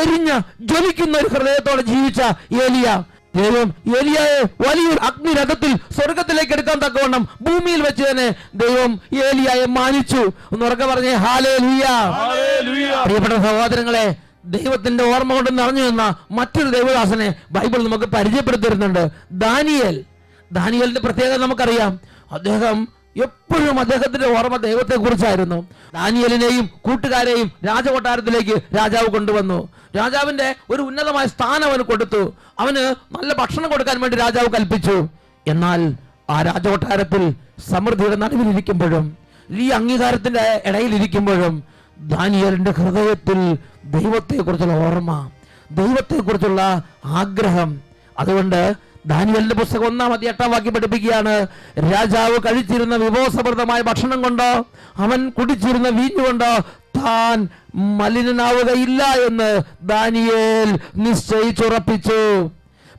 [0.00, 2.20] എരിഞ്ഞ ജ്വലിക്കുന്ന ഒരു ഹൃദയത്തോടെ ജീവിച്ച
[2.62, 3.02] ഏലിയ.
[3.36, 10.22] ദൈവം ഏലിയായെ വലിയൊരു അഗ്നിരഥത്തിൽ സ്വർഗത്തിലേക്ക് എടുക്കാൻ തക്കവണ്ണം ഭൂമിയിൽ വെച്ച് തന്നെ ദൈവം ഏലിയായെ മാനിച്ചു.
[10.52, 17.84] എന്ന് ഉറക്കെ പറഞ്ഞേ ഹാലേ ഹല്ലേലൂയ പ്രിയപ്പെട്ട സഹോദരങ്ങളെ ദൈവത്തിന്റെ ഓർമ്മ കൊണ്ട് നിറഞ്ഞു നിന്ന മറ്റൊരു ദൈവദാസനെ ബൈബിൾ
[17.84, 20.04] നമുക്ക് പരിചയപ്പെടുത്തിരുന്നുണ്ട് ദാനിയേൽ.
[20.52, 22.00] ദാനിയേലിന്റെ പ്രത്യേകത നമുക്കറിയാം.
[22.32, 29.68] അദ്ദേഹം എപ്പോഴും അദ്ദേഹത്തിന്റെ ഓർമ്മ ദൈവത്തെ കുറിച്ചായിരുന്നു ദാനിയലിനെയും കൂട്ടുകാരെയും രാജകൊട്ടാരത്തിലേക്ക് രാജാവ് കൊണ്ടുവന്നു.
[29.96, 32.34] രാജാവിന്റെ ഒരു ഉന്നതമായ സ്ഥാനം അവന് കൊടുത്തു.
[32.58, 35.08] അവന് നല്ല ഭക്ഷണം കൊടുക്കാൻ വേണ്ടി രാജാവ് കൽപ്പിച്ചു.
[35.46, 35.94] എന്നാൽ
[36.30, 37.34] ആ രാജകൊട്ടാരത്തിൽ
[37.68, 39.16] സമൃദ്ധിയുടെ നടുവിലിരിക്കുമ്പോഴും
[39.50, 41.64] ഈ അംഗീകാരത്തിന്റെ ഇടയിലിരിക്കുമ്പോഴും
[41.98, 45.30] ദാനിയലിന്റെ ഹൃദയത്തിൽ ദൈവത്തെക്കുറിച്ചുള്ള ഓർമ്മ
[45.70, 47.80] ദൈവത്തെക്കുറിച്ചുള്ള ആഗ്രഹം
[48.18, 51.46] അതുകൊണ്ട് ദാനിയലിന്റെ പുസ്തകം ഒന്നാം അതി എട്ടാം വാക്യം പഠിപ്പിക്കുകയാണ്.
[51.92, 54.50] രാജാവ് കഴിച്ചിരുന്ന വിഭവസമൃദ്ധമായ ഭക്ഷണം കൊണ്ടോ
[54.96, 56.52] അവൻ കുടിച്ചിരുന്ന വീഞ്ഞു കൊണ്ടോ
[56.96, 59.50] താൻ മലിനനാവുകയില്ല എന്ന്
[59.82, 62.50] ദാനിയേൽ നിശ്ചയിച്ചുറപ്പിച്ചു.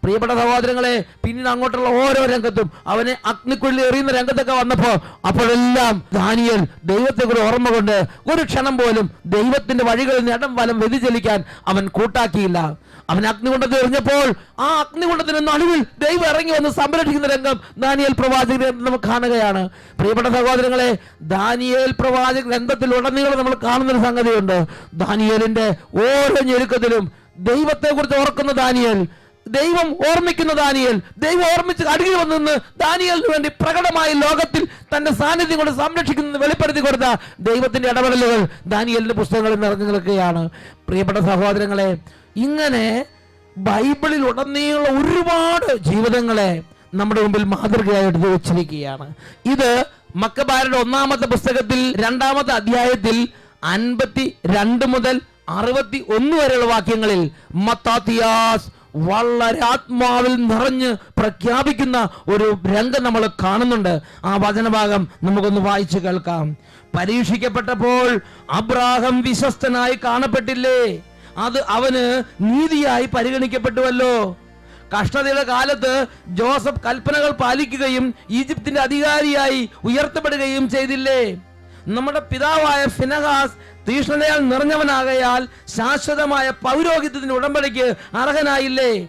[0.03, 4.95] പ്രിയപ്പെട്ട സഹോദരങ്ങളെ പിന്നീട് അങ്ങോട്ടുള്ള ഓരോ രംഗത്തും അവനെ അഗ്നിക്കുള്ളിൽ എറിയുന്ന രംഗത്തൊക്കെ വന്നപ്പോൾ
[5.27, 7.97] അപ്പോഴെല്ലാം ദാനിയൽ ദൈവത്തെ കൂടെ ഓർമ്മ കൊണ്ട്
[8.33, 12.77] ഒരു ക്ഷണം പോലും ദൈവത്തിന്റെ വഴികളിൽ നിന്ന് വലം വ്യതിചലിക്കാൻ അവൻ കൂട്ടാക്കിയില്ല.
[13.09, 14.27] അവൻ അഗ്നികുണ്ടത്തിൽ എറിഞ്ഞപ്പോൾ
[14.59, 19.69] ആ അഗ്നികുണ്ടത്തിന് നടുവിൽ ദൈവം ഇറങ്ങി വന്ന് സംരക്ഷിക്കുന്ന രംഗം ദാനിയേൽ പ്രവാചകനെ നമുക്ക് കാണുകയാണ്.
[19.99, 24.57] പ്രിയപ്പെട്ട സഹോദരങ്ങളെ ദാനിയേൽ പ്രവാചക ഗ്രന്ഥത്തിൽ ഉടനീളം നമ്മൾ കാണുന്ന ഒരു സംഗതിയുണ്ട്.
[24.93, 29.07] ദാനിയേലിന്റെ ഓരോ ഞെരുക്കത്തിലും ദൈവത്തെക്കുറിച്ച് ഓർക്കുന്ന ദാനിയേൽ
[29.47, 36.41] ദൈവം ഓർമ്മിക്കുന്ന ദാനിയൽ ദൈവം ഓർമ്മിച്ച് അടുകി വന്നിന്ന് ദാനിയലിന് വേണ്ടി പ്രകടമായി ലോകത്തിൽ തന്റെ സാന്നിധ്യം കൊണ്ട് സംരക്ഷിക്കുന്നത്
[36.41, 37.07] വെളിപ്പെടുത്തി കൊടുത്ത
[37.39, 40.49] ദൈവത്തിന്റെ ഇടപെടലുകൾ ദാനിയലിന്റെ പുസ്തകങ്ങളിൽ നിറഞ്ഞു നിൽക്കുകയാണ്.
[40.87, 41.89] പ്രിയപ്പെട്ട സഹോദരങ്ങളെ
[42.35, 43.05] ഇങ്ങനെ
[43.57, 49.13] ബൈബിളിൽ ഉടനീള ഒരുപാട് ജീവിതങ്ങളെ നമ്മുടെ മുമ്പിൽ മാതൃകയായിട്ട് വെച്ചിരിക്കുകയാണ്.
[49.45, 53.27] ഇത് മക്കബാരുടെ ഒന്നാമത്തെ പുസ്തകത്തിൽ രണ്ടാമത്തെ അധ്യായത്തിൽ
[53.63, 63.29] അൻപത്തി രണ്ട് മുതൽ അറുപത്തി ഒന്ന് വരെയുള്ള വാക്യങ്ങളിൽ മത്താത്തിയാസ് വളരെ ആത്മാവിൽ നിറഞ്ഞ് പ്രഖ്യാപിക്കുന്ന ഒരു രംഗം നമ്മൾ
[63.43, 64.01] കാണുന്നുണ്ട്.
[64.25, 66.57] ആ വചനഭാഗം നമുക്കൊന്ന് വായിച്ചു കേൾക്കാം.
[66.97, 68.19] പരീക്ഷിക്കപ്പെട്ടപ്പോൾ
[68.51, 71.03] അബ്രാഹം വിശ്വസ്തനായി കാണപ്പെട്ടില്ലേ?
[71.37, 74.37] അത് അവന് നീതിയായി പരിഗണിക്കപ്പെട്ടുവല്ലോ.
[74.99, 81.33] കഷ്ടതയുടെ കാലത്ത് ജോസഫ് കൽപ്പനകൾ പാലിക്കുകയും ഈജിപ്തിന്റെ അധികാരിയായി ഉയർത്തപ്പെടുകയും ചെയ്തില്ലേ.
[81.87, 83.51] നമ്മുടെ പിതാവായ ഫിനഹാസ്
[83.87, 89.03] തീഷ്ണതയാൽ നിറഞ്ഞവനാകയാൽ ശാശ്വതമായ പൗരോഹിത്യത്തിന്റെ ഉടമ്പടിക്ക് അർഹനായില്ലേ.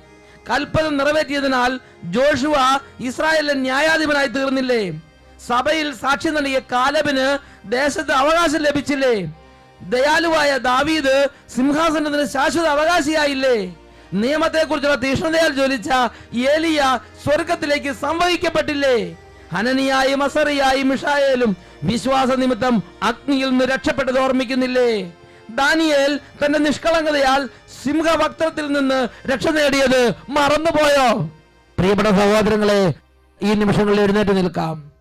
[0.50, 5.00] കൽപ്പന നിറവേറ്റിയതിനാൽ ജോഷുവ ഇസ്രായേലിലെ ന്യായാധിപനായി തീർന്നില്ലേ.
[5.46, 7.38] സഭയിൽ സാക്ഷി നൽകിയ കാലബിന്
[7.70, 9.43] ദേശത്ത് അവകാശം ലഭിച്ചില്ലേ.
[9.80, 13.76] ദയാലുവായ ദാവീദ് സിംഹാസനത്തിന് ശാശ്വത അവകാശിയായില്ലേ?
[14.12, 15.90] നിയമത്തെക്കുറിച്ചുള്ള തീഷ്ണതയാൽ ജ്വലിച്ച
[16.34, 19.16] ഏലിയ സ്വർഗത്തിലേക്ക് സംവഹിക്കപ്പെട്ടില്ലേ?
[19.52, 25.12] ഹനനിയായും അസറിയായും മിഷായേലും വിശ്വാസ നിമിത്തം അഗ്നിയിൽ നിന്ന് രക്ഷപ്പെട്ടത് ഓർമ്മിക്കുന്നില്ലേ?
[25.50, 27.48] ദാനിയേൽ തന്റെ നിഷ്കളങ്കതയാൽ
[27.82, 31.30] സിംഹവക്തത്തിൽ നിന്ന് രക്ഷ നേടിയത് മറന്നുപോയോ?
[31.78, 32.94] പ്രിയപ്പെട്ട സഹോദരങ്ങളെ
[33.42, 34.93] ഈ നിമിഷങ്ങളിൽ എഴുന്നേറ്റ് നിൽക്കാം.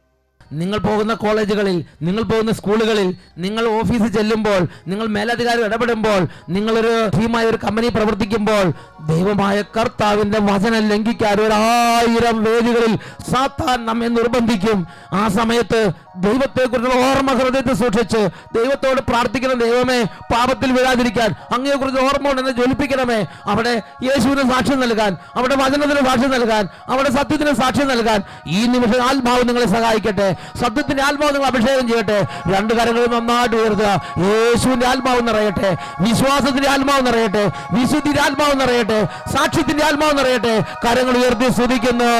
[0.54, 7.58] നിങ്ങൾ പോകുന്ന കോളേജുകളിൽ നിങ്ങൾ പോകുന്ന സ്കൂളുകളിൽ നിങ്ങൾ ഓഫീസിൽ ചെല്ലുമ്പോൾ നിങ്ങൾ മേലധികാരി ഇടപെടുമ്പോൾ നിങ്ങളൊരു ടീമായ ഒരു
[7.58, 8.66] കമ്പനി പ്രവർത്തിക്കുമ്പോൾ
[9.10, 12.96] ദൈവമായ കർത്താവിന്റെ വചനം ലംഘിക്കാൻ ഒരായിരം വേദികളിൽ
[13.32, 14.88] സാത്താൻ നമ്മെ നിർബന്ധിക്കും.
[15.14, 23.26] ആ സമയത്ത് ദൈവത്തെക്കുറിച്ചുള്ള ഓർമ്മ ഹൃദയത്തിൽ സൂക്ഷിച്ച് ദൈവത്തോട് പ്രാർത്ഥിക്കണം ദൈവമേ പാപത്തിൽ വീഴാതിരിക്കാൻ അങ്ങയെക്കുറിച്ച് ഓർമ്മ ഉണ്ടെന്ന് ജ്വലിപ്പിക്കണമേ.
[23.46, 29.44] അവിടെ യേശുവിന് സാക്ഷ്യം നൽകാൻ അവിടെ വചനത്തിന് സാക്ഷ്യം നൽകാൻ അവിടെ സത്യത്തിന് സാക്ഷ്യം നൽകാൻ ഈ നിമിഷം ആത്മാവ്
[29.44, 30.36] നിങ്ങളെ സഹായിക്കട്ടെ.
[30.62, 32.28] സത്യത്തിന്റെ ആത്മാവ് നിങ്ങൾ അഭിഷേകം ചെയ്യട്ടെ.
[32.56, 34.02] രണ്ട് കരങ്ങളും നന്നായിട്ട് ഉയർത്തുക.
[34.18, 35.78] യേശുവിന്റെ ആത്മാവ് നിറയട്ടെ.
[36.00, 37.52] വിശ്വാസത്തിന്റെ ആത്മാവ് നിറയട്ടെ.
[37.72, 38.93] വിശുദ്ധിന്റെ ആത്മാവ് നിറയട്ടെ.
[39.34, 42.12] സാക്ഷ്യത്തിന്റെ ആത്മാവ് നിറയട്ടെ കരങ്ങൾ ഉയർത്തി സ്തുതിക്കുന്നു.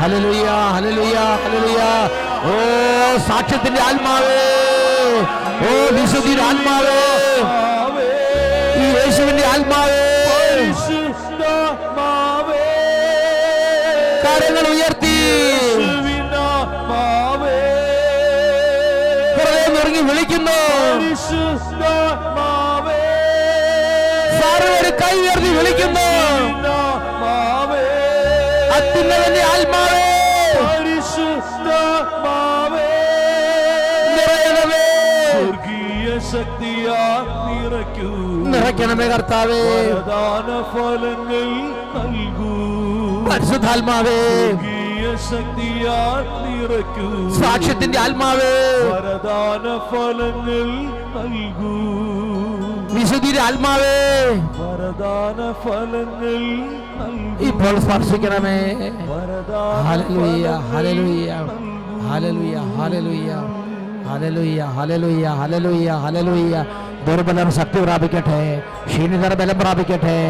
[0.00, 1.80] ഹലലുയ ഹലലുയ ഹലലുയ
[2.48, 2.54] ഓ
[3.28, 4.40] സാക്ഷ്യത്തിന്റെ ആത്മാവേ.
[5.66, 6.98] ഓ വിശുദ്ധിയുടെ ആത്മാവേ.
[8.86, 9.93] യേശുവിന്റെ ആത്മാവേ.
[38.76, 39.58] സഹായിക്കണമേ കർത്താവേ
[40.70, 41.50] ഫലങ്ങൾ
[41.94, 42.54] നൽകൂ
[43.28, 44.20] പരിശുദ്ധാത്മാവേ
[45.24, 48.50] ശക്തിയാൽ നിറയ്ക്കൂ സാക്ഷ്യത്തിന്റെ ആത്മാവേ
[48.88, 50.66] വരദാന ഫലങ്ങൾ
[51.16, 51.74] നൽകൂ
[52.94, 53.94] വിശുദ്ധിയുടെ ആത്മാവേ
[54.58, 56.42] വരദാന ഫലങ്ങൾ
[57.48, 58.58] ഇപ്പോൾ സ്പർശിക്കണമേ
[59.86, 61.30] hallelujah hallelujah
[62.08, 63.34] hallelujah hallelujah
[64.06, 66.62] hallelujah hallelujah hallelujah hallelujah
[67.06, 67.96] दोनों बल्लेबाज शक्ति बड़ा
[68.28, 68.44] है
[68.88, 69.72] श्रीनगर बेलम बड़ा
[70.04, 70.20] है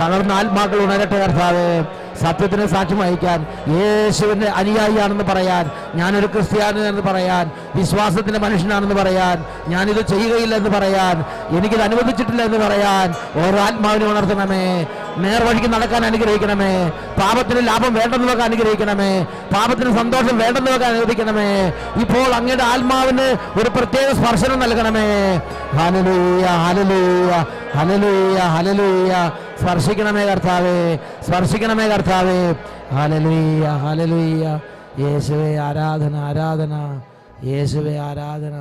[0.00, 1.84] തളർന്ന ആത്മാക്കൾ ഉണരട്ടെ കർത്താവ്.
[2.22, 10.70] സത്യത്തിന് സാക്ഷ്യം വഹിക്കാൻ യേശുവിന്റെ അനുയായിയാണെന്ന് പറയാൻ ഞാനൊരു ക്രിസ്ത്യാനിയാണെന്ന് പറയാൻ വിശ്വാസത്തിന്റെ മനുഷ്യനാണെന്ന് പറയാൻ ഞാനിത് ചെയ്യുകയില്ല എന്ന്
[10.70, 11.24] പറയാൻ
[11.58, 13.14] എനിക്കിത് അനുവദിച്ചിട്ടില്ല എന്ന് പറയാൻ
[13.46, 14.86] ഓരോ ആത്മാവിനെ ഉണർത്തണമേ.
[15.16, 16.88] നേർവഴിക്ക് നടക്കാൻ അനുഗ്രഹിക്കണമേ.
[16.88, 19.22] പാപത്തിന് ലാഭം വേണ്ടെന്ന് വെക്കാൻ അനുഗ്രഹിക്കണമേ.
[19.24, 21.68] പാപത്തിന് സന്തോഷം വേണ്ടെന്ന് വെക്കാൻ അനുവദിക്കണമേ.
[22.00, 25.40] ഇപ്പോൾ അങ്ങയുടെ ആത്മാവിന് ഒരു പ്രത്യേക സ്പർശനം നൽകണമേ.
[25.78, 27.44] ഹലലൂയ ഹലലൂയ
[27.78, 32.52] ഹലലൂയ ഹലലൂയ സ്പർശിക്കണമേ കർത്താവേ സ്പർശിക്കണമേ കർത്താവേ.
[32.92, 34.60] ഹലലൂയ ഹലലൂയ
[35.00, 37.00] യേശുവേ ആരാധന ആരാധന.
[37.44, 38.56] യേശുവേ ആരാധന.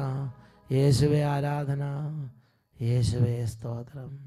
[0.71, 1.83] യേശുവേ ആരാധന.
[2.81, 4.19] യേശുവേ സ്തോത്രം.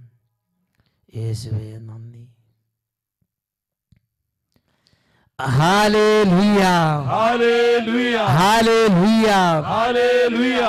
[1.16, 2.28] യേശുവേ നന്ദി.
[5.42, 6.62] Hallelujah
[7.10, 8.16] hallelujah.
[8.16, 9.30] Hallelujah
[9.66, 10.60] hallelujah.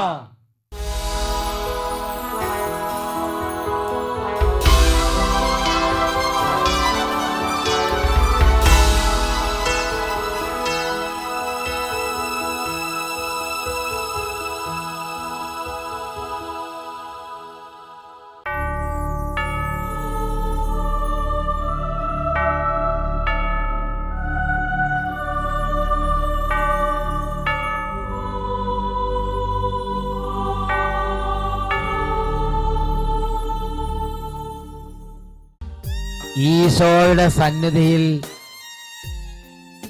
[36.71, 38.21] ഈശോയുടെ സന്നിധിയിൽ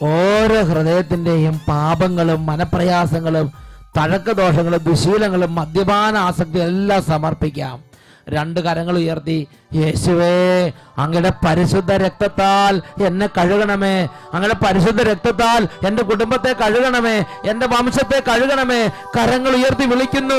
[0.03, 3.51] ഓരോ ഹൃദയത്തിന്റെയും പാപങ്ങളും മനപ്രയാസങ്ങളും
[3.97, 7.83] തഴക്കദോഷങ്ങളും ദുശീലങ്ങളും മദ്യപാന ആസക്തി എല്ലാം സമർപ്പിക്കാം.
[8.29, 14.07] രണ്ട് കരങ്ങൾ ഉയർത്തി യേശുവേ അങ്ങയുടെ പരിശുദ്ധ രക്തത്താൽ എന്നെ കഴുകണമേ.
[14.33, 17.25] അങ്ങയുടെ പരിശുദ്ധ രക്തത്താൽ എന്റെ കുടുംബത്തെ കഴുകണമേ.
[17.49, 18.87] എന്റെ വംശത്തെ കഴുകണമേ.
[18.87, 20.35] കരങ്ങൾ ഉയർത്തി വിളിക്കുന്നു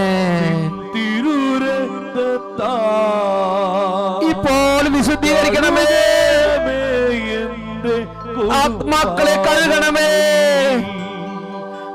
[4.31, 5.87] ഇപ്പോൾ വിശുദ്ധീകരിക്കണമേ.
[8.53, 10.11] ആത്മാക്കളെ കഴുകണമേ.